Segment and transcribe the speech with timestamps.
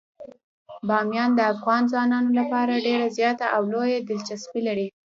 [0.87, 4.87] بامیان د افغان ځوانانو لپاره ډیره زیاته او لویه دلچسپي لري.